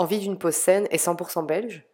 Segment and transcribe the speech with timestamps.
[0.00, 1.84] Envie d'une pause saine et 100% belge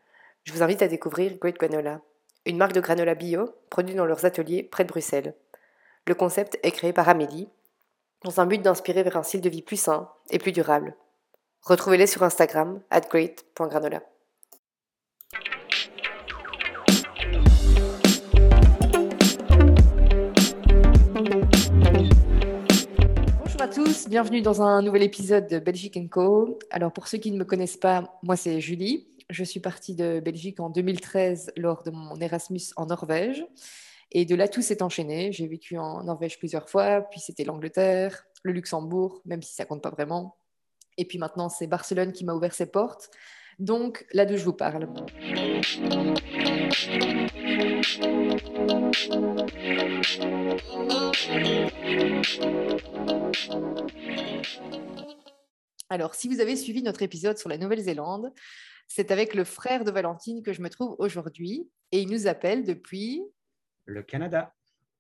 [0.44, 2.02] Je vous invite à découvrir Great Granola,
[2.44, 5.34] une marque de granola bio produite dans leurs ateliers près de Bruxelles.
[6.06, 7.48] Le concept est créé par Amélie,
[8.22, 10.94] dans un but d'inspirer vers un style de vie plus sain et plus durable.
[11.62, 14.02] Retrouvez-les sur Instagram, at great.granola.
[24.04, 26.58] bienvenue dans un nouvel épisode de Belgique Co.
[26.70, 29.08] Alors pour ceux qui ne me connaissent pas, moi c'est Julie.
[29.30, 33.44] Je suis partie de Belgique en 2013 lors de mon Erasmus en Norvège.
[34.12, 35.32] Et de là, tout s'est enchaîné.
[35.32, 39.82] J'ai vécu en Norvège plusieurs fois, puis c'était l'Angleterre, le Luxembourg, même si ça compte
[39.82, 40.36] pas vraiment.
[40.98, 43.10] Et puis maintenant, c'est Barcelone qui m'a ouvert ses portes.
[43.58, 44.88] Donc, là d'où je vous parle.
[55.88, 58.30] Alors, si vous avez suivi notre épisode sur la Nouvelle-Zélande,
[58.88, 62.64] c'est avec le frère de Valentine que je me trouve aujourd'hui et il nous appelle
[62.64, 63.22] depuis
[63.86, 64.54] le Canada.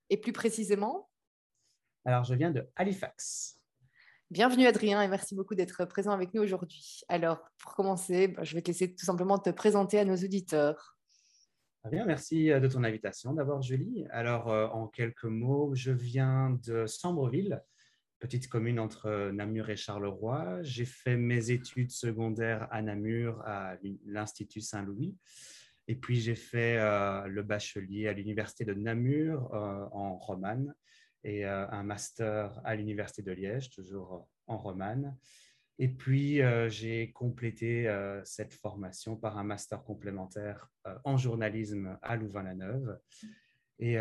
[0.08, 1.10] Et plus précisément
[2.06, 3.60] Alors, je viens de Halifax.
[4.30, 7.02] Bienvenue Adrien et merci beaucoup d'être présent avec nous aujourd'hui.
[7.08, 10.95] Alors, pour commencer, bah, je vais te laisser tout simplement te présenter à nos auditeurs.
[11.90, 14.06] Bien, merci euh, de ton invitation d'abord, Julie.
[14.10, 17.62] Alors, euh, en quelques mots, je viens de Sambreville,
[18.18, 20.62] petite commune entre Namur et Charleroi.
[20.62, 25.16] J'ai fait mes études secondaires à Namur, à l'Institut Saint-Louis.
[25.86, 30.74] Et puis, j'ai fait euh, le bachelier à l'Université de Namur en romane
[31.22, 35.16] et un master à l'Université de Liège, toujours en romane.
[35.78, 37.86] Et puis, j'ai complété
[38.24, 40.70] cette formation par un master complémentaire
[41.04, 42.98] en journalisme à Louvain-la-Neuve.
[43.78, 43.96] Et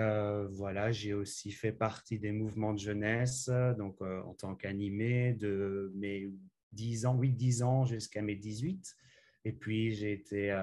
[0.52, 6.30] voilà, j'ai aussi fait partie des mouvements de jeunesse, donc en tant qu'animé de mes
[6.72, 8.96] 10 ans, 8-10 ans jusqu'à mes 18.
[9.48, 10.58] Et puis, j'ai été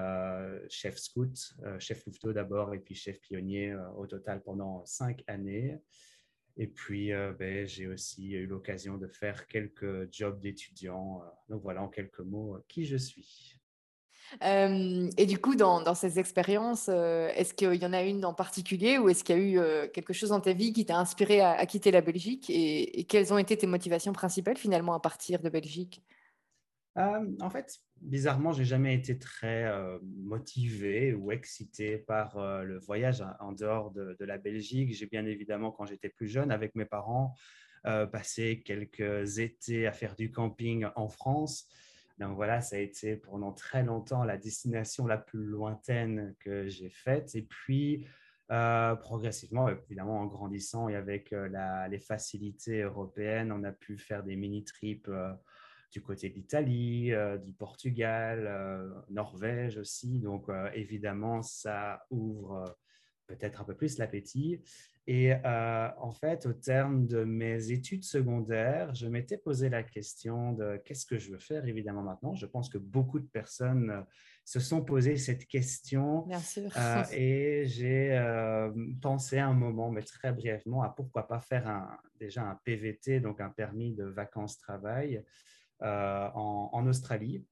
[0.67, 5.77] chef scout, chef louveteau d'abord, et puis chef pionnier au total pendant cinq années.
[6.57, 11.21] Et puis, ben, j'ai aussi eu l'occasion de faire quelques jobs d'étudiant.
[11.49, 13.59] donc voilà, en quelques mots, qui je suis
[14.41, 19.09] et du coup, dans, ces expériences, est-ce qu'il y en a une en particulier ou
[19.09, 21.91] est-ce qu'il y a eu quelque chose dans ta vie qui t'a inspiré à, quitter
[21.91, 26.03] la Belgique et, quelles ont été tes motivations principales finalement à partir de Belgique?
[26.95, 29.71] En fait, bizarrement, j'ai jamais été très
[30.03, 34.93] motivé ou excité par le voyage en dehors de, la Belgique.
[34.93, 37.35] J'ai bien évidemment, quand j'étais plus jeune, avec mes parents,
[37.83, 41.67] passé quelques étés à faire du camping en France.
[42.19, 46.89] Donc voilà, ça a été pendant très longtemps la destination la plus lointaine que j'ai
[46.89, 47.35] faite.
[47.35, 48.05] Et puis,
[48.51, 54.23] euh, progressivement, évidemment, en grandissant et avec euh, les facilités européennes, on a pu faire
[54.23, 55.33] des mini-trips euh,
[55.93, 57.11] du côté de l'Italie,
[57.45, 60.19] du Portugal, Norvège aussi.
[60.19, 62.75] Donc, évidemment, ça ouvre
[63.27, 64.61] peut-être un peu plus l'appétit.
[65.05, 70.53] Et euh, en fait, au terme de mes études secondaires, je m'étais posé la question
[70.53, 72.35] de qu'est-ce que je veux faire évidemment maintenant.
[72.35, 74.01] Je pense que beaucoup de personnes euh,
[74.45, 76.21] se sont posé cette question.
[76.21, 76.71] Bien sûr.
[76.77, 78.17] Euh, et j'ai
[79.01, 83.41] pensé un moment, mais très brièvement, à pourquoi pas faire un, déjà un PVT, donc
[83.41, 85.23] un permis de vacances-travail
[85.83, 87.45] en, en, Australie.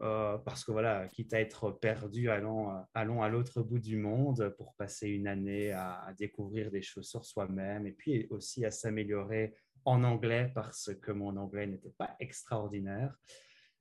[0.00, 3.96] Euh, parce que voilà, quitte à être perdu, allons, euh, allons à l'autre bout du
[3.96, 8.72] monde pour passer une année à, découvrir des choses sur soi-même et puis aussi à
[8.72, 13.16] s'améliorer en anglais parce que mon anglais n'était pas extraordinaire.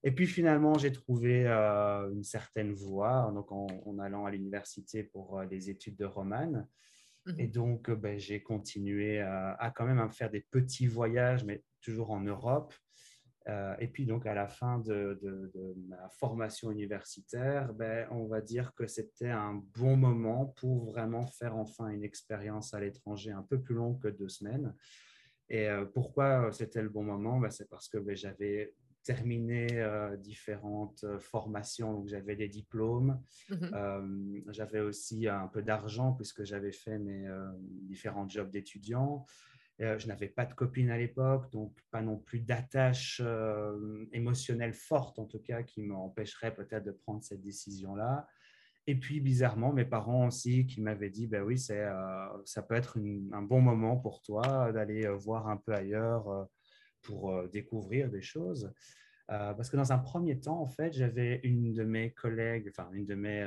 [0.04, 5.42] Et puis finalement, j'ai trouvé euh, une certaine voie donc en, allant à l'université pour
[5.42, 6.68] les études de romane.
[7.26, 7.40] Mhm.
[7.40, 12.12] Et donc, ben, j'ai continué à quand même à faire des petits voyages, mais toujours
[12.12, 12.74] en Europe.
[13.50, 15.20] Euh, et puis donc à la fin de,
[15.88, 21.56] ma formation universitaire, ben, on va dire que c'était un bon moment pour vraiment faire
[21.58, 24.74] enfin une expérience à l'étranger un peu plus longue que deux semaines.
[25.50, 27.40] Et euh, pourquoi c'était le bon moment?
[27.40, 28.74] Ben, C'est parce que ben, j'avais
[29.04, 36.46] terminé euh, différentes formations, donc j'avais des diplômes, mmh j'avais aussi un peu d'argent puisque
[36.46, 37.28] j'avais fait mes
[37.60, 39.26] différents jobs d'étudiant.
[39.82, 44.74] Euh, je n'avais pas de copine à l'époque, donc pas non plus d'attache euh, émotionnelle
[44.74, 48.28] forte, en tout cas, qui m'empêcherait peut-être de prendre cette décision-là.
[48.86, 52.76] Et puis, bizarrement, mes parents aussi qui m'avaient dit, ben oui, c'est, euh, ça peut
[52.76, 53.00] être
[53.32, 56.48] un bon moment pour toi d'aller voir un peu ailleurs
[57.02, 58.72] pour découvrir des choses.
[59.56, 63.06] Parce que dans un premier temps, en fait, j'avais une de mes collègues, enfin une
[63.06, 63.42] de mes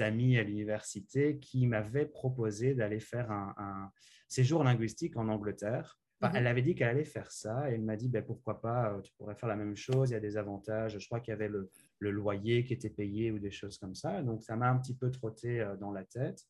[0.00, 3.90] amies à l'université qui m'avait proposé d'aller faire un,
[4.28, 5.98] séjour linguistique en Angleterre.
[6.20, 6.30] Mhm.
[6.34, 9.00] Elle avait dit qu'elle allait faire ça et elle m'a dit ben, pourquoi pas, euh,
[9.00, 10.98] tu pourrais faire la même chose, il y a des avantages.
[10.98, 13.94] Je crois qu'il y avait le, le loyer qui était payé ou des choses comme
[13.94, 14.22] ça.
[14.22, 16.44] Donc, ça m'a un petit peu trotté dans la tête.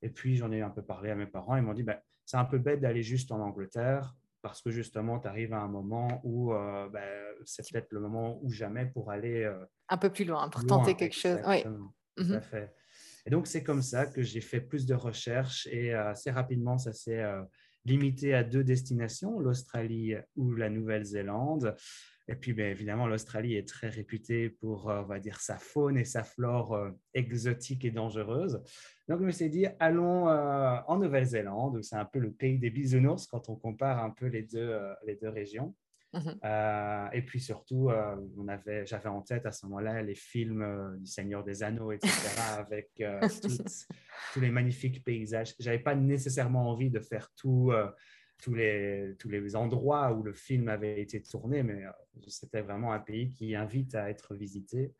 [0.00, 1.56] Et puis, j'en ai un peu parlé à mes parents.
[1.56, 5.20] Ils m'ont dit, ben, c'est un peu bête d'aller juste en Angleterre parce que justement,
[5.20, 7.08] tu arrives à un moment où euh, ben,
[7.44, 9.44] c'est peut-être le moment ou jamais pour aller...
[9.44, 11.38] Euh, un peu plus loin, pour tenter quelque chose.
[11.46, 11.62] Oui.
[11.62, 12.42] Tout à mhm.
[12.42, 12.74] fait.
[13.24, 16.76] Et donc, c'est comme ça que j'ai fait plus de recherches et euh, assez rapidement,
[16.76, 17.24] ça s'est
[17.84, 21.76] limité à deux destinations, l'Australie ou la Nouvelle-Zélande.
[22.28, 26.04] Et puis, bien évidemment, l'Australie est très réputée pour, on va dire, sa faune et
[26.04, 26.78] sa flore
[27.14, 28.62] exotiques et dangereuses.
[29.08, 32.70] Donc, je me suis dit, allons euh, en Nouvelle-Zélande, c'est un peu le pays des
[32.70, 35.74] bisounours quand on compare un peu les deux, euh, les deux régions.
[36.14, 36.38] Mhm.
[36.44, 37.90] Euh, et puis surtout,
[38.36, 42.10] on avait, j'avais en tête à ce moment-là les films du Seigneur des Anneaux, etc.,
[42.58, 43.02] avec
[44.32, 45.54] tous les magnifiques paysages.
[45.58, 47.72] Je n'avais pas nécessairement envie de faire tout
[48.42, 51.90] tous les, tous les endroits où le film avait été tourné, mais euh,
[52.26, 54.92] c'était vraiment un pays qui invite à être visité.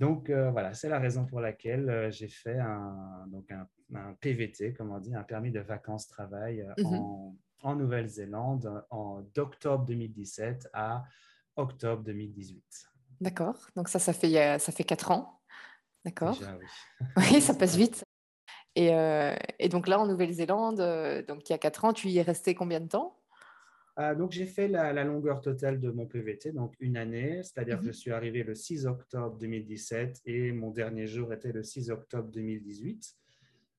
[0.00, 3.68] Donc euh, voilà, c'est la raison pour laquelle euh, j'ai fait un, donc un,
[4.20, 6.86] PVT, comme on dit, un permis de vacances-travail mhm.
[6.86, 11.04] en, en Nouvelle-Zélande en d'octobre 2017 à
[11.54, 12.64] octobre 2018.
[13.20, 15.40] D'accord, donc ça, ça fait, ça fait quatre ans.
[16.04, 16.36] D'accord.
[16.40, 16.66] Oui.
[17.34, 18.04] oui, ça passe vite.
[18.78, 22.18] Euh, et, donc là, en Nouvelle-Zélande, euh, donc il y a quatre ans, tu y
[22.18, 23.16] es resté combien de temps?
[23.96, 27.84] Ah, donc, j'ai fait la, longueur totale de mon PVT, donc une année, c'est-à-dire que
[27.84, 27.94] je mhm.
[27.94, 33.14] suis arrivé le 6 octobre 2017 et mon dernier jour était le 6 octobre 2018.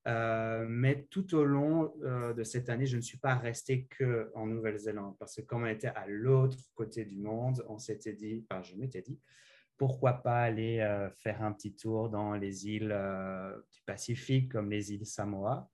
[0.08, 4.46] Euh, mais tout au long de cette année, je ne suis pas resté que en
[4.46, 8.62] Nouvelle-Zélande parce que comme on était à l'autre côté du monde, on s'était dit, enfin,
[8.62, 9.20] je m'étais dit,
[9.78, 14.70] pourquoi pas aller euh, faire un petit tour dans les îles euh, du Pacifique comme
[14.70, 15.70] les îles Samoa.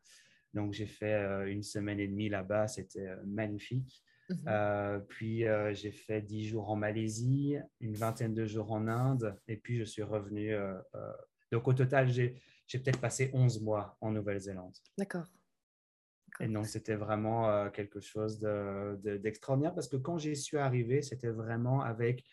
[0.53, 4.03] Donc j'ai fait euh, une semaine et demie là-bas, c'était magnifique.
[4.30, 5.03] Mhm.
[5.09, 5.44] puis
[5.74, 9.83] j'ai fait dix jours en Malaisie, une vingtaine de jours en Inde, et puis je
[9.83, 10.56] suis revenu.
[11.51, 12.39] donc au total, j'ai
[12.71, 14.74] peut-être passé 11 mois en Nouvelle-Zélande.
[14.98, 15.25] D'accord.
[16.39, 21.81] Et donc, c'était vraiment quelque chose d'extraordinaire parce que quand j'y suis arrivé, c'était vraiment
[21.81, 22.24] avec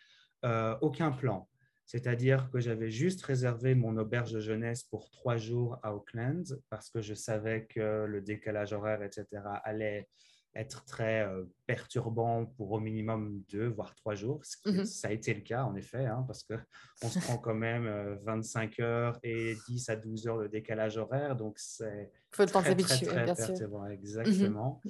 [0.81, 1.47] aucun plan.
[1.88, 6.90] C'est-à-dire que j'avais juste réservé mon auberge de jeunesse pour trois jours à Auckland parce
[6.90, 9.25] que je savais que le décalage horaire, etc.,
[9.64, 10.06] allait
[10.55, 14.43] être très euh, perturbant pour au minimum deux, voire trois jours.
[14.67, 14.85] Mhm.
[14.85, 17.88] Ça a été le cas, en effet, hein, parce qu'on se prend quand même
[18.23, 21.37] 25 euh, heures et 10 à 12 heures de décalage horaire.
[21.37, 23.84] Donc, c'est très, très, très, bien perturbant.
[23.84, 23.93] Mhm.
[23.93, 24.82] Exactement.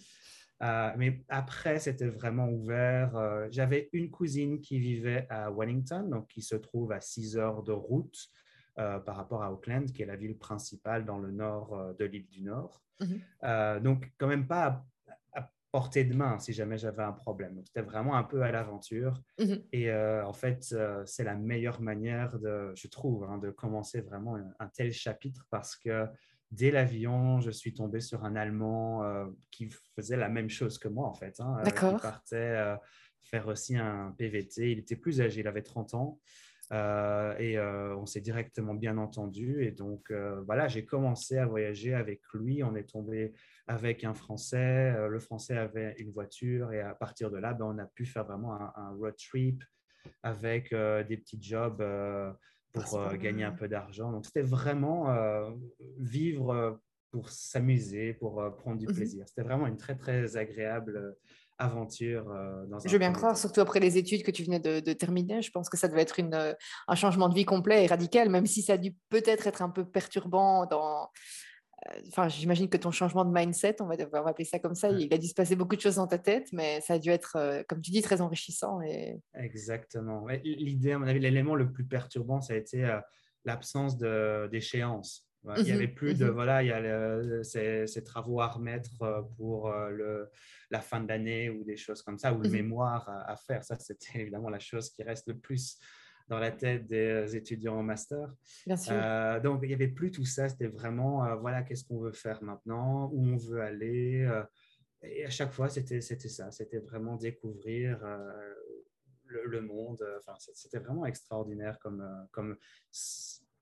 [0.63, 3.17] Euh, mais après, c'était vraiment ouvert.
[3.17, 7.63] Euh, j'avais une cousine qui vivait à Wellington, donc qui se trouve à 6 heures
[7.63, 8.29] de route
[8.79, 12.29] euh, par rapport à Auckland, qui est la ville principale dans le nord de l'île
[12.29, 12.83] du Nord.
[13.01, 13.81] Mhm.
[13.81, 14.85] donc, quand même pas
[15.33, 17.63] à, portée de main si jamais j'avais un problème.
[17.65, 19.23] C'était vraiment un peu à l'aventure.
[19.39, 19.63] Mhm.
[19.73, 20.75] Et en fait,
[21.05, 25.77] c'est la meilleure manière, de, je trouve, hein, de commencer vraiment un tel chapitre parce
[25.77, 26.09] que
[26.51, 30.89] dès l'avion, je suis tombé sur un Allemand euh, qui faisait la même chose que
[30.89, 31.41] moi, en fait.
[31.41, 32.77] Hein, euh, il partait euh,
[33.23, 34.73] faire aussi un PVT.
[34.73, 36.21] Il était plus âgé, il avait 30 ans.
[36.71, 39.65] et on s'est directement bien entendu.
[39.65, 40.13] Et donc,
[40.47, 42.63] voilà, j'ai commencé à voyager avec lui.
[42.63, 43.35] On est tombé
[43.67, 44.95] avec un Français.
[45.09, 46.73] le Français avait une voiture.
[46.73, 49.63] Et à partir de là, ben, on a pu faire vraiment un, un road trip
[50.23, 51.83] avec des petits jobs
[52.85, 54.13] pour euh, gagner un peu d'argent.
[54.13, 55.51] Donc, c'était vraiment euh,
[55.99, 56.73] vivre euh,
[57.11, 59.25] pour s'amuser, pour prendre du mmh plaisir.
[59.27, 61.17] C'était vraiment une très, très agréable
[61.57, 62.25] aventure
[62.69, 65.43] dans Je veux bien croire, surtout après les études que tu venais de, terminer.
[65.43, 66.55] Je pense que ça devait être une,
[66.87, 69.71] un changement de vie complet et radical, même si ça a dû peut-être être un
[69.71, 71.11] peu perturbant dans,
[72.09, 75.13] Enfin, j'imagine que ton changement de mindset, on va, devoir appeler ça comme ça, il
[75.13, 77.37] a dû se passer beaucoup de choses dans ta tête, mais ça a dû être,
[77.37, 78.81] euh, comme tu dis, très enrichissant.
[78.83, 79.21] Et...
[79.35, 80.27] Exactement.
[80.45, 83.01] L'idée, à mon avis, l'élément le plus perturbant, ça a été euh,
[83.45, 85.25] l'absence d'échéance.
[85.57, 88.91] Il n'y mmh avait plus de, mmh voilà, il y a ces, travaux à remettre
[89.03, 90.29] euh, pour le,
[90.71, 93.37] la fin de l'année ou des choses comme ça, ou le mmh mémoire à, à
[93.37, 93.65] faire.
[93.65, 95.79] Ça, c'était évidemment la chose qui reste le plus
[96.29, 98.33] dans la tête des étudiants en master.
[98.67, 98.95] Bien sûr.
[98.95, 100.49] Euh, donc, il n'y avait plus tout ça.
[100.49, 104.25] C'était vraiment, euh, voilà, qu'est-ce qu'on veut faire maintenant, où on veut aller?
[104.25, 104.43] Euh,
[105.03, 106.51] et à chaque fois, c'était ça.
[106.51, 108.01] C'était vraiment découvrir
[109.25, 110.05] le, monde.
[110.19, 112.57] Enfin, c'était vraiment extraordinaire comme, comme,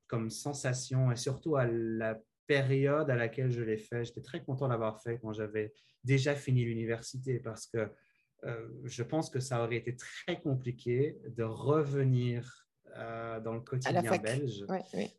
[0.06, 4.04] comme sensation et surtout à la période à laquelle je l'ai fait.
[4.04, 7.90] J'étais très content d'avoir fait quand j'avais déjà fini l'université parce que
[8.44, 12.66] euh, je pense que ça aurait été très compliqué de revenir
[12.96, 14.64] euh, dans le quotidien belge.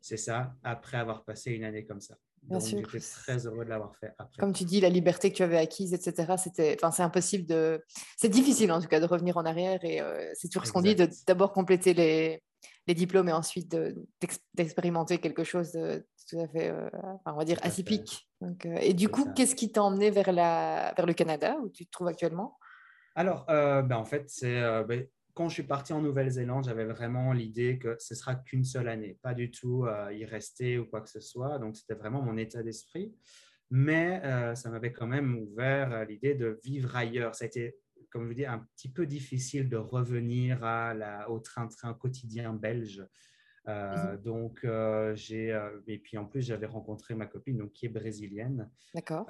[0.01, 2.15] C'est ça, après avoir passé une année comme ça.
[2.43, 4.39] Bien Donc, j'étais très heureux de l'avoir fait après.
[4.39, 7.83] Comme tu dis, la liberté que tu avais acquise, etc., c'était, enfin, c'est impossible de,
[8.15, 10.81] c'est difficile en tout cas de revenir en arrière et euh, c'est toujours ce qu'on
[10.81, 12.41] dit, de d'abord compléter les,
[12.85, 13.75] les diplômes et ensuite
[14.53, 16.73] d'expérimenter quelque chose de tout à fait,
[17.25, 18.29] on va dire, atypique.
[18.41, 21.85] Donc, et du coup, qu'est-ce qui t'a emmené vers, la, vers le Canada, où tu
[21.85, 22.57] te trouves actuellement?
[23.19, 27.79] Alors, ben, en fait, c'est ben, quand je suis parti en Nouvelle-Zélande, j'avais vraiment l'idée
[27.79, 31.19] que ce sera qu'une seule année, pas du tout y rester ou quoi que ce
[31.19, 31.57] soit.
[31.57, 33.15] Donc, c'était vraiment mon état d'esprit.
[33.71, 34.21] Mais
[34.55, 37.33] ça m'avait quand même ouvert l'idée de vivre ailleurs.
[37.33, 37.75] Ça a été
[38.09, 40.61] comme je vous dis, un petit peu difficile de revenir
[41.27, 43.03] au train-train quotidien belge.
[43.67, 44.21] Euh, mhm.
[44.21, 45.51] Donc, euh, j'ai.
[45.51, 48.69] Euh, et puis en plus, j'avais rencontré ma copine donc, qui est brésilienne.
[48.93, 49.25] D'accord.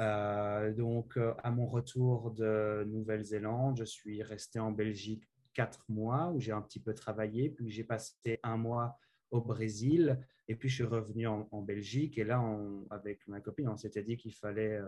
[0.75, 6.51] donc, à mon retour de Nouvelle-Zélande, je suis resté en Belgique quatre mois où j'ai
[6.51, 7.49] un petit peu travaillé.
[7.49, 8.97] Puis j'ai passé un mois
[9.31, 10.19] au Brésil.
[10.47, 12.17] Et puis, je suis revenu en, en Belgique.
[12.17, 14.79] Et là, on, avec ma copine, on s'était dit qu'il fallait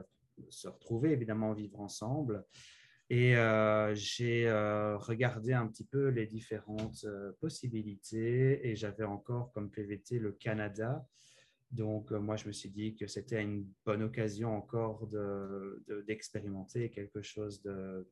[0.50, 2.46] se retrouver, évidemment, vivre ensemble.
[3.10, 9.52] Et euh, j'ai euh, regardé un petit peu les différentes euh, possibilités et j'avais encore
[9.52, 11.04] comme PVT le Canada.
[11.72, 15.08] Donc, moi, je me suis dit que c'était une bonne occasion encore
[16.08, 18.08] d'expérimenter de, quelque chose de,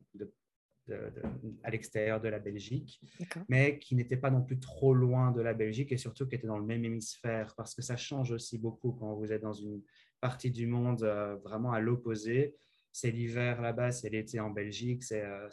[1.63, 3.01] à l'extérieur de la Belgique,
[3.49, 6.45] mais qui n'était pas non plus trop loin de la Belgique et surtout qui était
[6.45, 9.81] dans le même hémisphère, parce que ça change aussi beaucoup quand vous êtes dans une
[10.21, 11.01] partie du monde
[11.43, 12.55] vraiment à l'opposé
[12.91, 15.03] c'est l'hiver là-bas, c'est l'été en Belgique.
[15.03, 15.49] C'est, euh,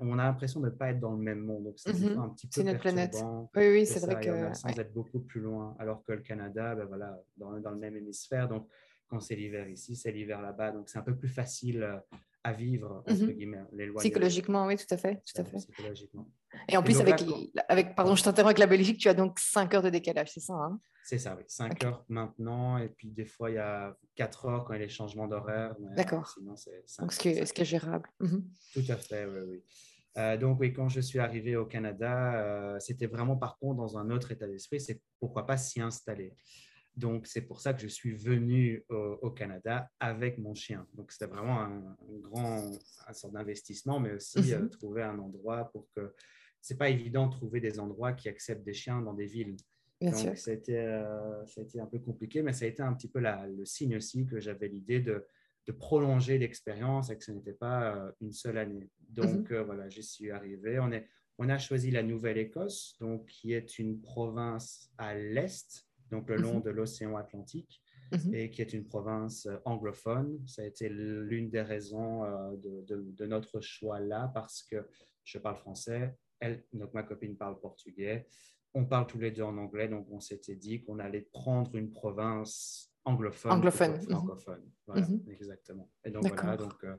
[0.00, 1.64] on a l'impression de ne pas être dans le même monde.
[1.64, 2.18] Donc, c'est mhm.
[2.18, 3.16] un petit peu notre planète.
[3.56, 4.54] Oui, oui, c'est, vrai que.
[4.54, 5.74] Sans être beaucoup plus loin.
[5.78, 8.48] Alors que le Canada, ben voilà, dans, dans, le même hémisphère.
[8.48, 8.68] Donc,
[9.08, 10.72] quand c'est l'hiver ici, c'est l'hiver là-bas.
[10.72, 11.96] Donc, c'est un peu plus facile euh,
[12.44, 13.32] à vivre, entre mhm.
[13.32, 13.64] guillemets.
[13.98, 15.22] Psychologiquement, oui, tout à fait.
[15.26, 15.56] Tout à fait.
[15.56, 16.30] Psychologiquement.
[16.68, 17.22] Et en plus, avec,
[17.68, 20.40] avec, pardon, je t'interromps avec la Belgique, tu as donc 5 heures de décalage, c'est
[20.40, 20.80] ça hein?
[21.04, 21.44] C'est ça, oui.
[21.46, 24.82] 5 heures maintenant, et puis des fois, il y a 4 heures quand il y
[24.82, 25.76] a les changements d'horaire.
[25.94, 26.28] D'accord.
[26.28, 28.08] Sinon, c'est Donc, ce qui, est, est gérable.
[28.18, 28.44] Mhm.
[28.74, 29.62] Tout à fait, oui, oui.
[30.18, 33.98] Euh, donc, oui, quand je suis arrivé au Canada, euh, c'était vraiment par contre dans
[33.98, 36.34] un autre état d'esprit, c'est pourquoi pas s'y installer.
[36.96, 40.86] Donc, c'est pour ça que je suis venu au, Canada avec mon chien.
[40.94, 42.70] Donc, c'était vraiment un, grand
[43.06, 44.70] un sorte d'investissement, mais aussi euh, mhm.
[44.70, 46.14] trouver un endroit pour que.
[46.66, 49.56] C'est pas évident de trouver des endroits qui acceptent des chiens dans des villes.
[50.00, 52.68] Bien Donc, ça a, été, euh, ça a, été, un peu compliqué, mais ça a
[52.68, 55.24] été un petit peu la, le signe aussi que j'avais l'idée de,
[55.66, 58.90] de, prolonger l'expérience et que ce n'était pas euh, une seule année.
[59.08, 59.62] Donc, mhm.
[59.62, 60.78] voilà, j'y suis arrivé.
[60.80, 61.06] On, est,
[61.38, 66.56] on a choisi la Nouvelle-Écosse, donc qui est une province à l'est donc le long
[66.56, 66.62] mhm.
[66.62, 67.82] de l'océan Atlantique,
[68.12, 68.34] mhm.
[68.34, 70.40] et qui est une province euh, anglophone.
[70.46, 74.86] Ça a été l'une des raisons euh, de, notre choix là, parce que
[75.24, 78.26] je parle français, elle, donc ma copine parle portugais,
[78.74, 81.90] on parle tous les deux en anglais, donc on s'était dit qu'on allait prendre une
[81.90, 83.52] province anglophone.
[83.52, 83.92] Anglophone.
[83.92, 84.10] Mhm.
[84.10, 84.70] Francophone.
[84.86, 85.90] Voilà, exactement.
[86.04, 86.96] Et donc voilà, donc euh,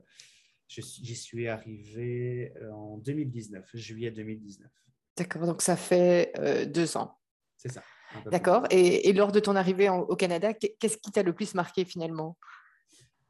[0.68, 4.70] j'y suis arrivé en 2019, juillet 2019.
[5.16, 6.32] D'accord, donc ça fait
[6.68, 7.18] deux ans.
[7.58, 7.84] C'est ça.
[8.26, 8.64] D'accord.
[8.70, 12.38] Et, lors de ton arrivée au Canada, qu'est-ce qui t'a le plus marqué finalement?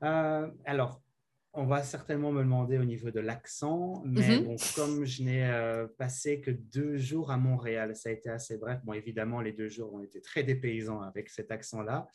[0.04, 1.02] Euh, Alors,
[1.58, 4.58] on va certainement me demander au niveau de l'accent, mais mhm.
[4.76, 8.80] comme je n'ai euh, passé que deux jours à Montréal, ça a été assez bref.
[8.84, 12.08] Bon, évidemment, les deux jours ont été très dépaysants avec cet accent-là.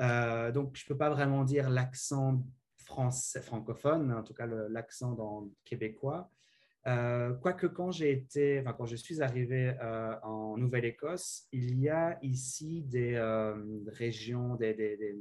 [0.00, 2.44] Euh, donc, je ne peux pas vraiment dire l'accent
[2.76, 6.28] français, francophone, en tout cas l'accent québécois.
[6.88, 9.76] Euh, quoique quand j'ai été, enfin, quand je suis arrivé
[10.24, 13.16] en Nouvelle-Écosse, il y a ici des
[13.86, 15.16] régions, des, des, des,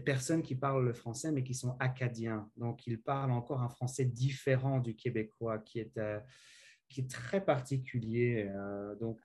[0.00, 2.48] personnes qui parlent le français, mais qui sont acadiens.
[2.56, 6.00] Donc, ils parlent encore un français différent du québécois, qui est,
[6.88, 8.50] qui est très particulier.
[9.00, 9.18] donc,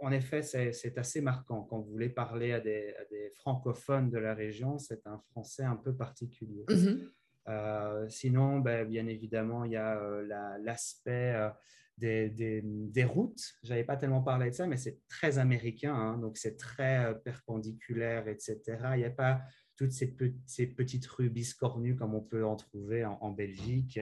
[0.00, 1.62] en effet, c'est assez marquant.
[1.62, 2.94] Quand vous voulez parler à des,
[3.36, 6.64] francophones de la région, c'est un français un peu particulier.
[6.68, 7.08] Mm-hmm.
[7.48, 11.50] Euh, sinon, ben, bien évidemment, il y a euh, l'aspect euh,
[11.98, 13.42] des, des, des, routes.
[13.64, 17.18] Je n'avais pas tellement parlé de ça, mais c'est très américain, hein, donc c'est très
[17.22, 18.60] perpendiculaire, etc.
[18.94, 19.42] Il n'y a pas
[19.76, 20.14] toutes ces,
[20.46, 24.00] ces, petites rues biscornues comme on peut en trouver en, Belgique.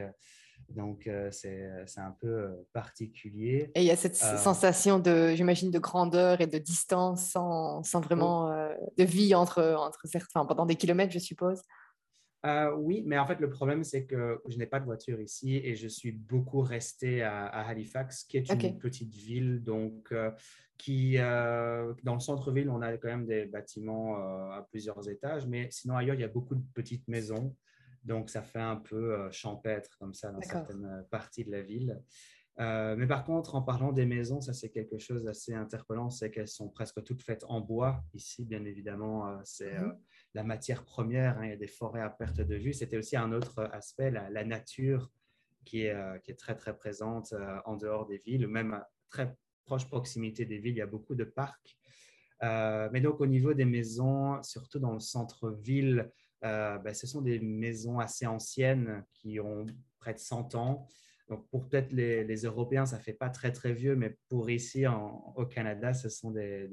[0.68, 3.70] Donc, c'est un peu particulier.
[3.74, 8.00] Et il y a cette sensation de, j'imagine, de grandeur et de distance sans, sans
[8.00, 8.50] vraiment
[8.96, 11.62] de vie entre, entre certains, pendant des kilomètres, je suppose.
[12.46, 15.56] Euh, oui, mais en fait, le problème, c'est que je n'ai pas de voiture ici
[15.56, 20.30] et je suis beaucoup resté à, Halifax, qui est une petite ville, donc euh,
[20.78, 25.68] qui, euh, dans le centre-ville, on a quand même des bâtiments à plusieurs étages, mais
[25.70, 27.54] sinon, ailleurs, il y a beaucoup de petites maisons,
[28.04, 32.00] donc ça fait un peu champêtre comme ça dans certaines parties de la ville.
[32.60, 36.46] Mais par contre, en parlant des maisons, ça c'est quelque chose d'assez interpellant, c'est qu'elles
[36.46, 38.04] sont presque toutes faites en bois.
[38.14, 39.96] Ici, bien évidemment, c'est mmh
[40.34, 42.72] la matière première, hein, il y a des forêts à perte de vue.
[42.72, 45.10] C'était aussi un autre aspect, la, nature
[45.64, 49.34] qui est, euh, qui est, très très présente euh, en dehors des villes, même très
[49.64, 51.76] proche proximité des villes, il y a beaucoup de parcs.
[52.42, 56.10] mais donc, au niveau des maisons, surtout dans le centre-ville,
[56.42, 59.66] ben, ce sont des maisons assez anciennes qui ont
[59.98, 60.88] près de 100 ans.
[61.30, 64.84] Donc, pour peut-être les, Européens, ça ne fait pas très, très vieux, mais pour ici,
[64.86, 66.68] au Canada, ce sont des,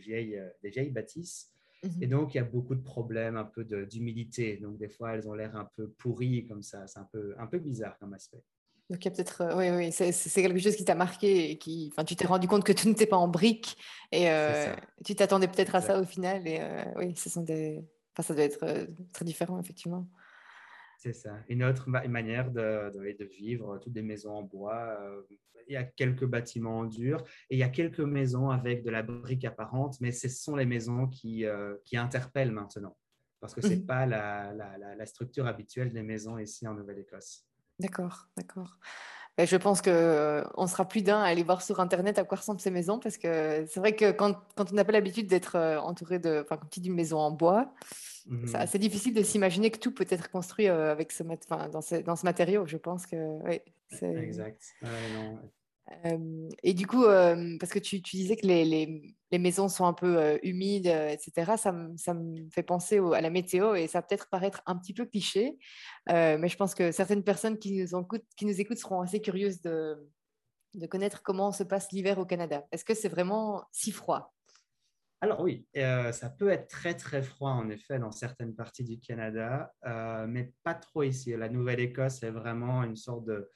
[0.00, 1.52] vieilles, des vieilles bâtisses.
[2.00, 2.08] Et mhm.
[2.08, 4.56] donc, il y a beaucoup de problèmes, un peu d'humidité.
[4.56, 6.86] Donc, des fois, elles ont l'air un peu pourries comme ça.
[6.86, 8.42] C'est un peu, un peu bizarre comme aspect.
[8.90, 11.58] Donc, il y a peut-être, euh, oui, oui, c'est quelque chose qui t'a marqué et
[11.58, 13.76] qui, enfin, tu t'es rendu compte que tout n'était pas en briques
[14.12, 14.74] et euh,
[15.04, 16.46] tu t'attendais peut-être à ça au final.
[16.46, 20.08] Et euh, oui, ce sont des, enfin, ça doit être très différent, effectivement.
[20.98, 21.36] C'est ça.
[21.48, 24.98] Une autre manière de, de, vivre, toutes des maisons en bois.
[25.00, 25.22] Euh,
[25.68, 28.90] il y a quelques bâtiments en dur et il y a quelques maisons avec de
[28.90, 32.96] la brique apparente, mais ce sont les maisons qui, euh, qui interpellent maintenant
[33.40, 33.86] parce que ce n'est mhm.
[33.86, 37.46] pas la, la, la, structure habituelle des maisons ici en Nouvelle-Écosse.
[37.78, 38.78] D'accord, d'accord.
[39.38, 42.36] Ben, je pense qu'on euh, sera plus d'un à aller voir sur Internet à quoi
[42.38, 45.56] ressemblent ces maisons parce que c'est vrai que quand, quand on n'a pas l'habitude d'être
[45.82, 47.72] entouré de, enfin, comme tu dis, une maison en bois,
[48.46, 51.80] c'est assez difficile de s'imaginer que tout peut être construit euh, avec ce, enfin, dans,
[51.80, 52.66] ce, dans ce matériau.
[52.66, 54.74] Je pense que oui, c'est exact.
[56.62, 61.52] Et du coup, parce que tu, disais que les, maisons sont un peu humides, etc.,
[61.56, 65.58] ça, me fait penser à la météo et ça peut-être paraître un petit peu cliché,
[66.08, 70.08] mais je pense que certaines personnes qui nous, écoutent, seront assez curieuses de,
[70.90, 72.66] connaître comment se passe l'hiver au Canada.
[72.70, 74.34] Est-ce que c'est vraiment si froid?
[75.20, 79.72] Alors oui, ça peut être très très froid en effet dans certaines parties du Canada,
[80.28, 81.34] mais pas trop ici.
[81.36, 83.50] La Nouvelle-Écosse est vraiment une sorte de,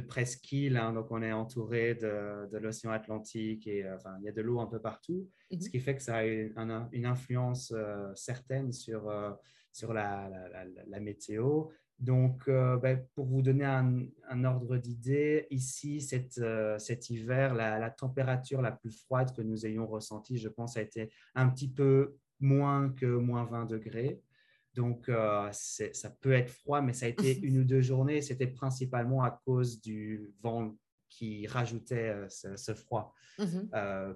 [0.00, 4.32] presqu'île, hein, donc on est entouré de, l'océan Atlantique et euh, enfin, il y a
[4.32, 5.70] de l'eau un peu partout, ce mhm.
[5.70, 7.72] qui fait que ça a une, influence
[8.14, 9.12] certaine sur,
[9.72, 10.30] sur la,
[11.00, 11.68] météo.
[11.98, 16.06] Donc, euh, ben, pour vous donner un, ordre d'idée, ici,
[16.38, 20.82] euh, cet hiver, la, température la plus froide que nous ayons ressentie, je pense, a
[20.82, 24.20] été un petit peu moins que moins 20 degrés.
[24.74, 28.20] Donc, euh, ça peut être froid, mais ça a été une ou deux journées.
[28.22, 30.76] C'était principalement à cause du vent
[31.08, 33.14] qui rajoutait ce, froid.
[33.38, 33.68] Mhm.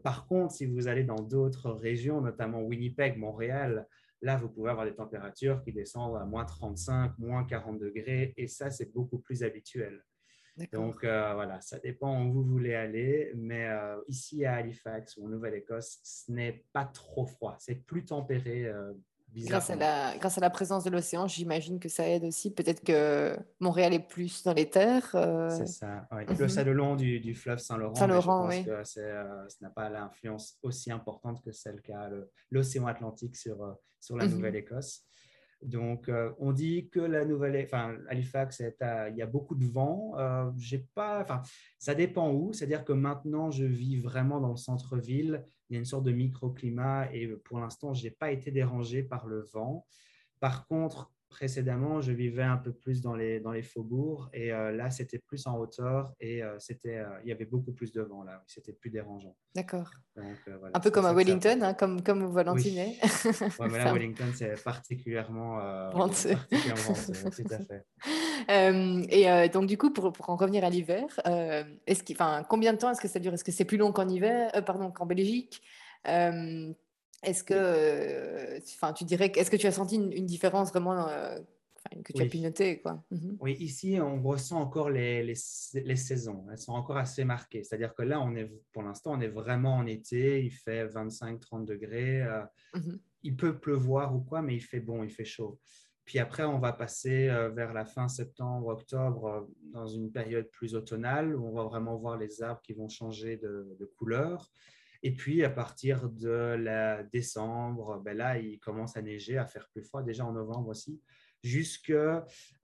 [0.03, 3.87] par contre, si vous allez dans d'autres régions, notamment Winnipeg, Montréal,
[4.21, 8.49] Là, vous pouvez avoir des températures qui descendent à moins 35, moins 40 degrés, et
[8.49, 10.03] ça, c'est beaucoup plus habituel.
[10.73, 15.27] Donc euh, voilà, ça dépend où vous voulez aller, mais euh, ici à Halifax ou
[15.27, 18.68] en Nouvelle-Écosse, ce n'est pas trop froid, c'est plus tempéré
[19.37, 22.53] Grâce à, la, grâce à la présence de l'océan, j'imagine que ça aide aussi.
[22.53, 25.11] Peut-être que Montréal est plus dans les terres.
[25.14, 26.09] Euh, c'est ça.
[26.11, 26.49] Mhm.
[26.49, 27.95] C'est le long du, du fleuve Saint-Laurent.
[27.95, 28.64] Saint-Laurent, oui.
[28.64, 32.11] Que euh, ça n'a pas l'influence aussi importante que celle qu'a
[32.51, 34.33] l'océan Atlantique sur, euh, sur la mhm.
[34.33, 35.05] Nouvelle-Écosse.
[35.62, 40.14] Donc, on dit que la nouvelle, enfin, Halifax, il y a beaucoup de vent.
[40.57, 41.42] j'ai pas, enfin,
[41.79, 42.53] ça dépend où.
[42.53, 46.12] C'est-à-dire que maintenant, je vis vraiment dans le centre-ville il y a une sorte de
[46.12, 49.87] microclimat et pour l'instant, je n'ai pas été dérangé par le vent.
[50.40, 54.73] Par contre, précédemment, je vivais un peu plus dans les, dans les faubourgs et euh,
[54.73, 58.03] là, c'était plus en hauteur et euh, c'était, euh, il y avait beaucoup plus de
[58.03, 58.43] vent là.
[58.47, 59.37] C'était plus dérangeant.
[59.55, 59.91] D'accord.
[60.17, 62.79] un peu comme à Wellington, hein, comme, comme Valentine.
[62.79, 62.99] Oui.
[63.61, 65.59] ouais, mais là, Wellington, c'est particulièrement,
[65.91, 66.95] particulièrement
[67.37, 67.85] tout à fait.
[69.11, 71.07] et donc, du coup, pour, pour en revenir à l'hiver,
[71.87, 72.03] est-ce
[72.49, 73.35] combien de temps est-ce que ça dure?
[73.35, 75.62] Est-ce que c'est plus long qu'en hiver, pardon, qu'en Belgique?
[77.22, 81.07] Est-ce que, enfin, tu dirais, est-ce que tu as senti une, différence vraiment
[82.04, 83.02] que tu as pu noter quoi?
[83.11, 86.46] Mmh Oui, ici, on ressent encore les, les, saisons.
[86.50, 87.64] Elles sont encore assez marquées.
[87.64, 90.44] C'est-à-dire que là, on est, pour l'instant, on est vraiment en été.
[90.44, 92.22] Il fait 25-30 degrés.
[92.74, 95.59] Mmh il peut pleuvoir ou quoi, mais il fait bon, il fait chaud.
[96.04, 101.37] Puis après, on va passer vers la fin septembre, octobre, dans une période plus automnale
[101.37, 104.50] où on va vraiment voir les arbres qui vont changer de, de couleur.
[105.03, 109.69] Et puis, à partir de la décembre, ben là, il commence à neiger, à faire
[109.69, 111.01] plus froid, déjà en novembre aussi.
[111.45, 111.93] Jusque,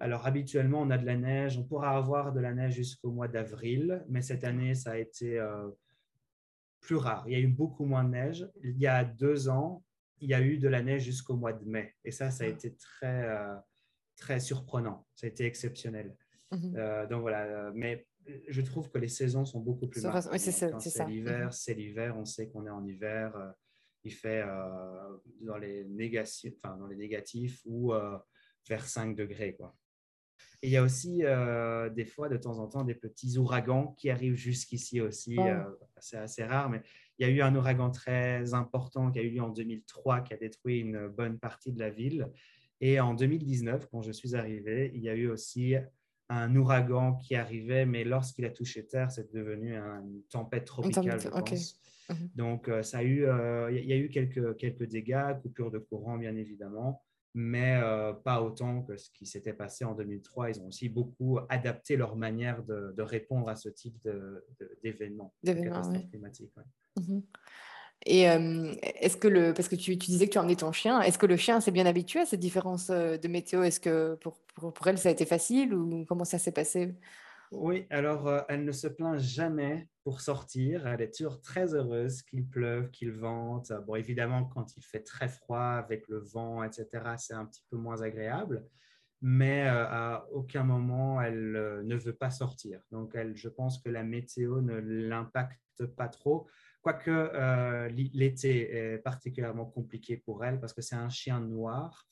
[0.00, 3.28] alors habituellement, on a de la neige, on pourra avoir de la neige jusqu'au mois
[3.28, 5.70] d'avril, mais cette année, ça a été euh,
[6.80, 7.24] plus rare.
[7.28, 8.48] Il y a eu beaucoup moins de neige.
[8.62, 9.84] Il y a deux ans,
[10.20, 11.94] il y a eu de la neige jusqu'au mois de mai.
[12.04, 12.50] Et ça, ça a ah.
[12.50, 13.54] été très, euh,
[14.16, 15.06] très surprenant.
[15.14, 16.16] Ça a été exceptionnel.
[16.50, 18.06] Mmh euh, donc voilà, mais
[18.48, 20.38] je trouve que les saisons sont beaucoup plus marquées.
[20.38, 21.52] c'est l'hiver, mhm.
[21.52, 23.50] c'est l'hiver, on sait qu'on est en hiver, euh,
[24.04, 28.18] il fait euh, dans, les négatifs, enfin, dans les négatifs ou euh,
[28.68, 29.54] vers 5 degrés.
[29.54, 29.74] Quoi.
[30.62, 31.22] Et il y a aussi
[31.94, 35.36] des fois, de temps en temps, des petits ouragans qui arrivent jusqu'ici aussi.
[35.98, 36.82] c'est assez rare, mais
[37.18, 40.32] il y a eu un ouragan très important qui a eu lieu en 2003 qui
[40.32, 42.30] a détruit une bonne partie de la ville.
[42.80, 45.76] Et en 2019, quand je suis arrivé, il y a eu aussi
[46.28, 51.28] un ouragan qui arrivait, mais lorsqu'il a touché terre, c'est devenu une tempête tropicale, je
[51.28, 51.80] pense.
[52.10, 52.30] Mhm.
[52.34, 55.78] Donc, euh, ça a eu, euh, il y a eu quelques, quelques dégâts, coupures de
[55.78, 57.02] courant, bien évidemment,
[57.34, 60.50] mais euh, pas autant que ce qui s'était passé en 2003.
[60.50, 64.08] Ils ont aussi beaucoup adapté leur manière de, répondre à ce type
[64.82, 65.52] d'événements, de,
[66.10, 66.52] climatiques.
[68.06, 71.24] Et est-ce que le, parce que tu, disais que tu emmenais ton chien, est-ce que
[71.24, 73.62] le chien s'est bien habitué à cette différence de météo?
[73.62, 76.94] Est-ce que pour, pour, pour, elle ça a été facile ou comment ça s'est passé?
[77.54, 80.86] Oui, alors euh, elle ne se plaint jamais pour sortir.
[80.86, 83.72] Elle est toujours très heureuse qu'il pleuve, qu'il vente.
[83.86, 87.76] Bon, évidemment, quand il fait très froid avec le vent, etc., c'est un petit peu
[87.76, 88.64] moins agréable.
[89.22, 92.82] Mais euh, à aucun moment, elle euh, ne veut pas sortir.
[92.90, 96.48] Donc, elle, je pense que la météo ne l'impacte pas trop.
[96.84, 102.06] Quoique l'été est particulièrement compliqué pour elle parce que c'est un chien noir.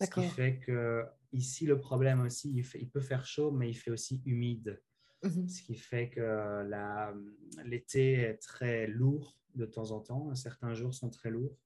[0.00, 3.74] Ce qui fait que ici, le problème aussi, il, il, peut faire chaud, mais il
[3.74, 4.82] fait aussi humide.
[5.22, 5.48] Mhm.
[5.48, 6.68] Ce qui fait que
[7.64, 10.34] l'été est très lourd de temps en temps.
[10.34, 11.56] Certains jours sont très lourds.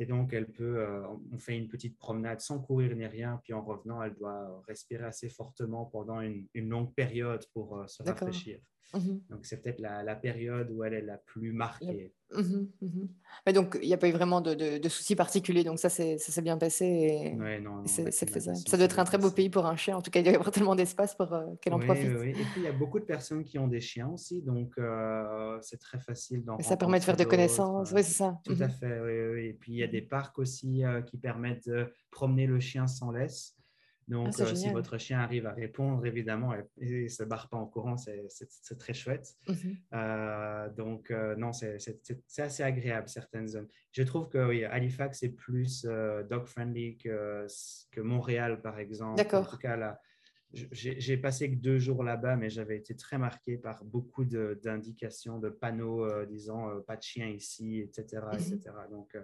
[0.00, 3.52] Et donc, elle peut, euh, on fait une petite promenade sans courir ni rien, puis
[3.52, 8.60] en revenant, elle doit respirer assez fortement pendant une, longue période pour euh, se rafraîchir.
[8.94, 9.20] Mhm.
[9.28, 12.14] Donc, c'est peut-être la, période où elle est la plus marquée.
[12.34, 13.08] Mhm, mhm.
[13.46, 15.64] Mais donc, il n'y a pas eu vraiment de, de, soucis particuliers.
[15.64, 16.84] Donc, ça, ça s'est bien passé.
[16.86, 18.56] Et, non, c'est faisable.
[18.56, 19.96] Ça doit être un très beau pays pour un chien.
[19.96, 22.10] En tout cas, il y a tellement d'espace pour euh, qu'elle en profite.
[22.18, 22.30] Oui.
[22.30, 24.42] Et puis, il y a beaucoup de personnes qui ont des chiens aussi.
[24.42, 27.92] Donc, euh, c'est très facile d'en Ça permet de faire des connaissances.
[27.92, 28.38] Oui, c'est ça.
[28.44, 29.00] Tout à fait.
[29.00, 32.58] Oui, Et puis, il y a des parcs aussi euh, qui permettent de promener le
[32.60, 33.57] chien sans laisse.
[34.08, 37.58] Donc, ah, euh, si votre chien arrive à répondre, évidemment, et ne se barre pas
[37.58, 39.36] en courant, c'est très chouette.
[39.46, 39.76] Mhm.
[39.92, 41.78] Euh, donc, euh, non, c'est
[42.38, 43.68] assez agréable, certaines zones.
[43.92, 47.46] Je trouve que oui, Halifax est plus dog-friendly que,
[47.90, 49.16] que, Montréal, par exemple.
[49.16, 49.46] D'accord.
[49.46, 50.00] En tout cas, là,
[50.52, 55.50] j'ai passé que deux jours là-bas, mais j'avais été très marqué par beaucoup d'indications, de,
[55.50, 58.22] panneaux disant pas de chien ici, etc.
[58.32, 58.58] etc.
[58.64, 58.90] Mhm.
[58.90, 59.18] Donc,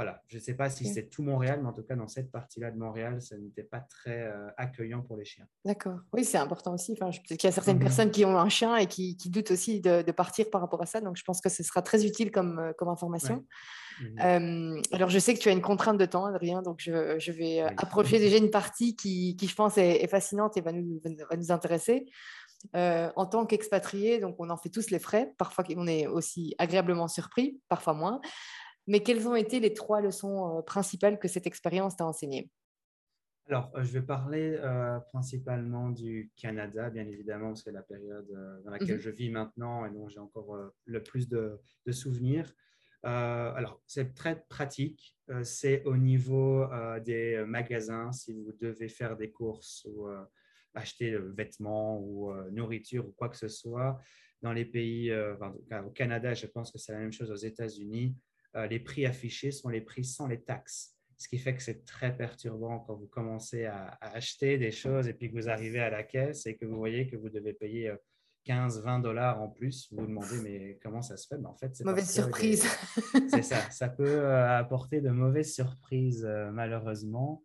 [0.00, 2.32] voilà, je ne sais pas si c'est tout Montréal, mais en tout cas, dans cette
[2.32, 5.44] partie-là de Montréal, ça n'était pas très euh, accueillant pour les chiens.
[5.62, 5.98] D'accord.
[6.14, 6.92] Oui, c'est important aussi.
[6.92, 7.82] Enfin, Peut-être qu'il y a certaines mhm.
[7.82, 11.02] personnes qui ont un chien et qui, doutent aussi de, partir par rapport à ça.
[11.02, 13.44] Donc, je pense que ce sera très utile comme, euh, comme information.
[14.00, 14.18] Mhm.
[14.20, 17.60] Euh, alors, je sais que tu as une contrainte de temps, Adrien, donc je, vais
[17.60, 22.06] approcher déjà une partie qui, je pense, est, fascinante et va nous, va nous intéresser.
[22.72, 25.34] en tant qu'expatrié, donc on en fait tous les frais.
[25.36, 28.22] Parfois, on est aussi agréablement surpris, parfois moins.
[28.86, 32.50] Mais quelles ont été les trois leçons euh, principales que cette expérience t'a enseignées?
[33.46, 38.28] Alors, euh, je vais parler euh, principalement du Canada, bien évidemment, c'est la période
[38.64, 39.00] dans laquelle mhm.
[39.00, 42.52] je vis maintenant et dont j'ai encore le plus de, souvenirs.
[43.02, 45.16] alors, c'est très pratique.
[45.42, 46.66] c'est au niveau
[47.04, 50.08] des magasins, si vous devez faire des courses ou
[50.74, 53.98] acheter vêtements ou nourriture ou quoi que ce soit.
[54.42, 58.14] Dans les pays, au Canada, je pense que c'est la même chose aux États-Unis.
[58.56, 60.96] Euh, les prix affichés sont les prix sans les taxes.
[61.16, 65.12] Ce qui fait que c'est très perturbant quand vous commencez à, acheter des choses et
[65.12, 67.92] puis que vous arrivez à la caisse et que vous voyez que vous devez payer
[68.44, 69.88] 15, euh, 20 dollars en plus.
[69.92, 71.38] Vous vous demandez, mais comment ça se fait?
[71.38, 72.64] Mais en fait, c'est Mauvaise surprise.
[73.30, 73.70] c'est ça.
[73.70, 77.44] Ça peut euh, apporter de mauvaises surprises, malheureusement.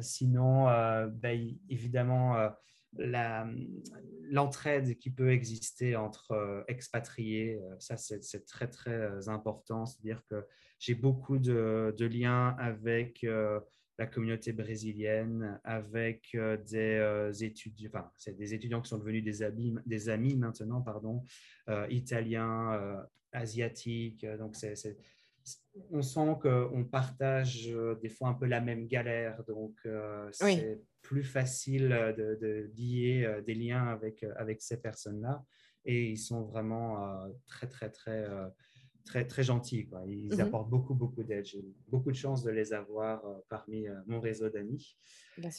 [0.00, 0.64] sinon,
[1.08, 2.50] ben, évidemment,
[2.96, 9.86] l'entraide qui peut exister entre euh, expatriés, euh, ça c'est très très euh, important.
[9.86, 10.46] C'est-à-dire que
[10.78, 13.26] j'ai beaucoup de, liens avec
[13.98, 16.36] la communauté brésilienne, avec
[16.70, 21.24] des étudiants, enfin c'est des étudiants qui sont devenus des amis, des amis maintenant, pardon,
[21.90, 24.24] italiens, asiatiques.
[24.38, 24.96] Donc c'est
[25.90, 27.68] on sent qu'on partage
[28.00, 29.74] des fois un peu la même galère, donc
[30.30, 35.44] c'est plus facile de, de, lier euh, des liens avec, euh, avec ces personnes-là.
[35.84, 38.26] Et ils sont vraiment euh, très, très, très,
[39.04, 39.86] très, très gentils.
[39.86, 40.02] Quoi.
[40.06, 40.40] Ils mhm.
[40.40, 41.46] apportent beaucoup, beaucoup d'aide.
[41.46, 44.98] J'ai beaucoup de chance de les avoir parmi mon réseau d'amis.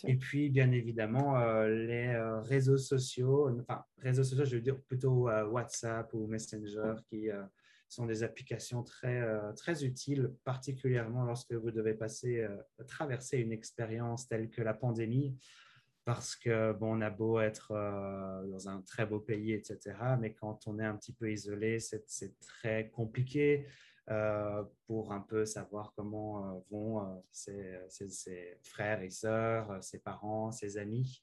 [0.04, 6.14] Et puis, bien évidemment, les réseaux sociaux, enfin, réseaux sociaux, je veux dire plutôt WhatsApp
[6.14, 7.30] ou Messenger qui
[7.90, 12.56] sont des applications très, euh, très utiles, particulièrement lorsque vous devez passer, euh,
[12.88, 15.38] traverser une expérience telle que la pandémie,
[16.06, 20.34] parce que, bon, on a beau être euh, dans un très beau pays, etc., mais
[20.34, 23.68] quand on est un petit peu isolé, c'est très compliqué
[24.88, 31.22] pour un peu savoir comment vont ses, ses, frères et sœurs, ses parents, ses amis.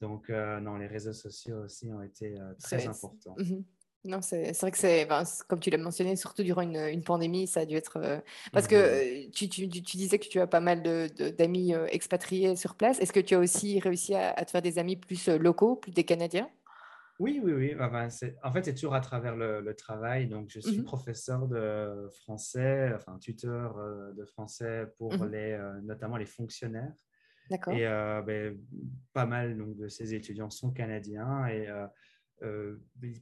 [0.00, 3.36] Donc, non, les réseaux sociaux aussi ont été très importants.
[3.38, 3.64] Mhm.
[4.04, 7.46] Non, c'est vrai que c'est, ben, comme tu l'as mentionné, surtout durant une, une, pandémie,
[7.46, 7.96] ça a dû être...
[7.96, 8.20] Euh,
[8.52, 9.26] parce que Mhm.
[9.26, 12.76] euh, tu, tu, tu, disais que tu as pas mal d'amis de, euh, expatriés sur
[12.76, 13.00] place.
[13.00, 15.92] Est-ce que tu as aussi réussi à, à, te faire des amis plus locaux, plus
[15.92, 16.48] des Canadiens?
[17.18, 17.74] Oui, oui, oui.
[17.80, 18.08] Enfin,
[18.44, 20.28] en fait, c'est toujours à travers le, le, travail.
[20.28, 23.76] Donc, je suis mmh professeur de français, enfin tuteur
[24.16, 26.94] de français pour mmh les, notamment les fonctionnaires.
[27.50, 27.74] D'accord.
[27.74, 28.58] Et euh, ben,
[29.12, 31.46] pas mal donc, de ces étudiants sont canadiens.
[31.46, 31.86] Et euh,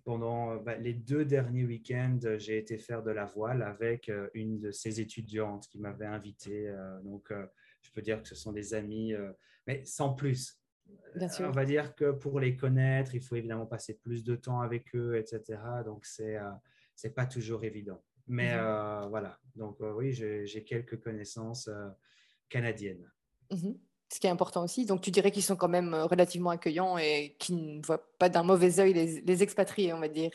[0.05, 4.71] pendant bah, les deux derniers week-ends, j'ai été faire de la voile avec une de
[4.71, 6.73] ces étudiantes qui m'avait invité.
[7.05, 7.33] donc,
[7.83, 9.15] je peux dire que ce sont des amis,
[9.67, 10.61] mais sans plus.
[11.17, 11.49] Bien sûr.
[11.49, 14.95] On va dire que pour les connaître, il faut évidemment passer plus de temps avec
[14.95, 15.61] eux, etc.
[15.85, 16.37] Donc, c'est
[17.03, 18.03] n'est pas toujours évident.
[18.29, 21.71] Mais mmh voilà, donc oui, j'ai quelques connaissances
[22.49, 23.11] canadiennes.
[23.51, 23.73] Mmh
[24.13, 24.87] ce qui est important aussi.
[24.87, 28.29] Donc, tu dirais qu'ils sont quand même euh, relativement accueillants et qui ne voient pas
[28.29, 30.31] d'un mauvais œil les, les, expatriés, on va dire.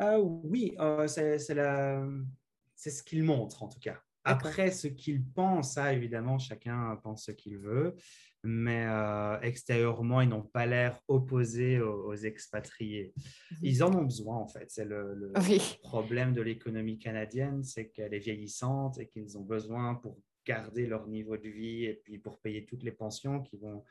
[0.00, 4.00] Euh, oui, euh, c'est ce qu'ils montrent en tout cas.
[4.24, 7.96] Après, ce qu'ils pensent, évidemment, chacun pense ce qu'il veut,
[8.44, 13.12] mais euh, extérieurement, ils n'ont pas l'air opposés aux, expatriés.
[13.16, 13.58] Mhm.
[13.62, 14.70] Ils en ont besoin, en fait.
[14.70, 15.60] C'est le, le oui.
[15.82, 21.06] problème de l'économie canadienne, c'est qu'elle est vieillissante et qu'ils ont besoin pour garder leur
[21.06, 23.84] niveau de vie et puis pour payer toutes les pensions qui vont,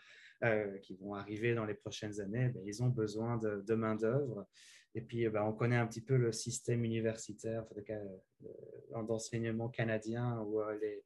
[0.43, 4.47] euh, qui vont arriver dans les prochaines années, ben, ils ont besoin de, main-d'œuvre.
[4.93, 7.99] Et puis, ben, on connaît un petit peu le système universitaire, en tout cas,
[8.43, 11.03] euh, d'enseignement canadien où euh, les,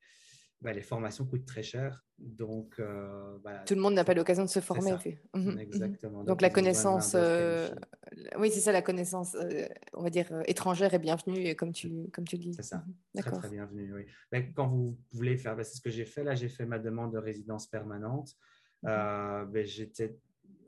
[0.62, 2.04] ben, les formations coûtent très cher.
[2.18, 4.94] Donc, euh, tout le monde n'a pas l'occasion de se former.
[5.34, 5.60] Mhm, mhm.
[5.60, 6.20] Exactement.
[6.20, 7.70] Donc, Donc la connaissance, euh,
[8.40, 12.26] oui, c'est ça, la connaissance, euh, on va dire, étrangère est bienvenue, comme tu, comme
[12.26, 12.54] tu le dis.
[12.54, 12.86] C'est ça.
[13.14, 13.22] Mhm.
[13.22, 14.44] Très, très bienvenue, oui.
[14.56, 16.24] Quand vous voulez faire, ben, c'est ce que j'ai fait.
[16.24, 18.32] Là, j'ai fait ma demande de résidence permanente.
[18.82, 20.18] Ben, j'étais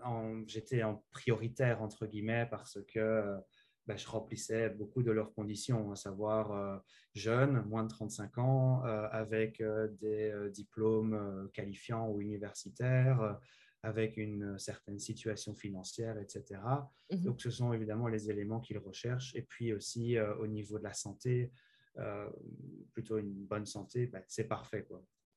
[0.03, 3.37] en, j'étais en prioritaire, entre guillemets, parce que
[3.87, 6.77] ben, je remplissais beaucoup de leurs conditions, à savoir euh,
[7.13, 13.39] jeune, moins de 35 ans, euh, avec euh, des diplômes qualifiants ou universitaires,
[13.83, 16.59] avec une certaine situation financière, etc.
[17.11, 17.23] Mhm.
[17.23, 19.33] Donc, ce sont évidemment les éléments qu'ils recherchent.
[19.35, 21.51] Et puis aussi, au niveau de la santé,
[22.93, 24.85] plutôt une bonne santé, ben, c'est parfait.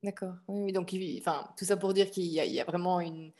[0.03, 0.35] D'accord.
[0.49, 3.33] Oui, donc enfin, tout ça pour dire qu'il y, y, a vraiment une,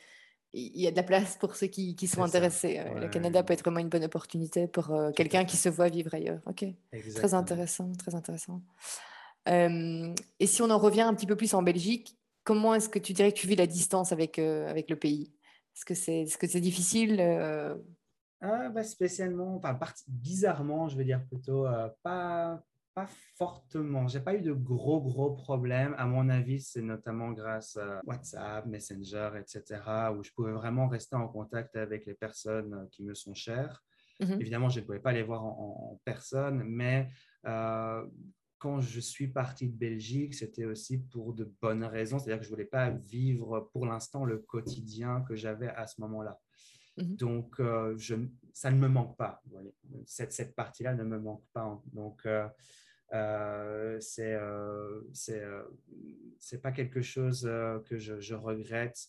[0.53, 2.79] il y a de la place pour ceux qui, qui sont intéressés.
[2.79, 5.87] Euh, le Canada peut être vraiment une bonne opportunité pour euh, quelqu'un qui se voit
[5.87, 6.41] vivre ailleurs.
[6.45, 6.65] Ok,
[7.15, 8.61] très intéressant, très intéressant.
[9.47, 12.99] Euh, et si on en revient un petit peu plus en Belgique, comment est-ce que
[12.99, 15.33] tu dirais que tu vis la distance avec, avec le pays?
[15.75, 17.21] Est-ce que c'est est -ce c'est difficile
[18.41, 21.65] ah, bah, Spécialement, enfin, bizarrement, je veux dire plutôt,
[22.03, 22.61] pas,
[22.93, 24.07] pas fortement.
[24.07, 25.95] J'ai pas eu de gros, gros problèmes.
[25.97, 29.81] À mon avis, c'est notamment grâce à WhatsApp, Messenger, etc.,
[30.17, 33.83] où je pouvais vraiment rester en contact avec les personnes qui me sont chères.
[34.19, 34.37] Mhm.
[34.39, 37.09] Évidemment, je ne pouvais pas les voir en, personne, mais
[37.45, 38.05] euh,
[38.59, 42.19] quand je suis parti de Belgique, c'était aussi pour de bonnes raisons.
[42.19, 45.99] C'est-à-dire que je ne voulais pas vivre pour l'instant le quotidien que j'avais à ce
[46.01, 46.39] moment-là.
[46.97, 47.15] Mhm.
[47.15, 48.15] Donc, euh, je,
[48.53, 49.41] ça ne me manque pas.
[50.05, 51.81] Cette, cette partie-là ne me manque pas.
[51.93, 52.47] Donc, euh,
[53.13, 55.63] euh, euh, euh,
[56.39, 57.41] c'est pas quelque chose
[57.85, 59.07] que je regrette.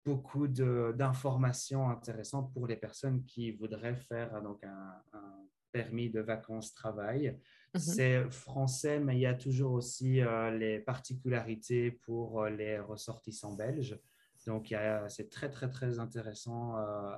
[0.05, 5.43] beaucoup d'informations intéressantes pour les personnes qui voudraient faire donc, un, un
[5.73, 7.37] permis de vacances-travail.
[7.73, 7.79] Mhm.
[7.79, 13.55] C'est français, mais il y a toujours aussi euh, les particularités pour euh, les ressortissants
[13.55, 13.99] belges.
[14.45, 14.73] Donc,
[15.07, 17.15] c'est très, très, très intéressant euh,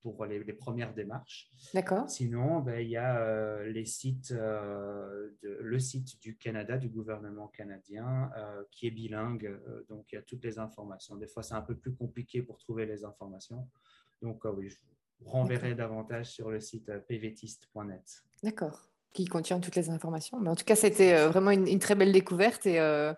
[0.00, 1.50] pour les, premières démarches.
[1.74, 2.08] D'accord.
[2.08, 8.30] Sinon, ben, il y a les sites, de, le site du Canada, du gouvernement canadien,
[8.70, 9.58] qui est bilingue.
[9.88, 11.16] donc, il y a toutes les informations.
[11.16, 13.68] Des fois, c'est un peu plus compliqué pour trouver les informations.
[14.22, 14.78] Donc, oui, je
[15.20, 18.24] vous renverrai davantage sur le site pvtiste.net.
[18.42, 20.38] D'accord qui contient toutes les informations.
[20.40, 22.66] Mais en tout cas, c'était euh, vraiment une, très belle découverte.
[22.66, 23.12] Et euh,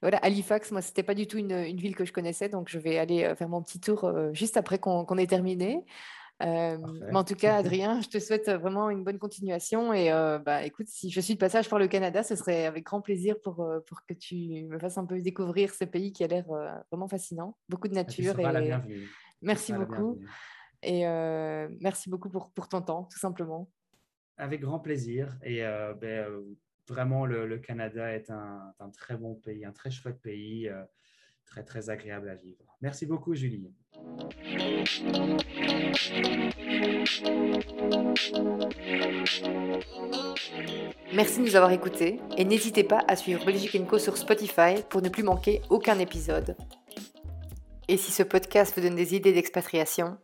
[0.00, 2.98] voilà, Halifax, moi, c'était pas du tout une, ville que je connaissais, donc je vais
[2.98, 5.84] aller euh, faire mon petit tour juste après qu'on ait terminé.
[6.40, 6.78] mais
[7.14, 9.92] en tout cas, Adrien, je te souhaite vraiment une bonne continuation.
[9.92, 10.10] Et
[10.44, 13.36] bah, écoute, si je suis de passage par le Canada, ce serait avec grand plaisir
[13.42, 16.44] pour, pour que tu me fasses un peu découvrir ce pays qui a l'air
[16.90, 17.56] vraiment fascinant.
[17.68, 18.38] Beaucoup de nature.
[18.40, 18.72] Et...
[19.42, 20.18] Merci beaucoup.
[20.82, 21.04] Et
[21.80, 23.68] merci beaucoup pour, pour ton temps, tout simplement.
[24.36, 25.36] Avec grand plaisir.
[25.42, 26.40] Et euh, ben, euh,
[26.88, 30.82] vraiment, le, Canada est un, très bon pays, un très chouette pays, euh,
[31.44, 32.76] très, très agréable à vivre.
[32.80, 33.70] Merci beaucoup, Julie.
[41.14, 45.00] Merci de nous avoir écoutés et n'hésitez pas à suivre Belgique Co sur Spotify pour
[45.00, 46.56] ne plus manquer aucun épisode.
[47.86, 50.18] Et si ce podcast vous donne des idées d'expatriation,